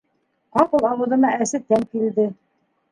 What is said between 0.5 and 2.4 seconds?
Ҡапыл ауыҙыма әсе тәм килде.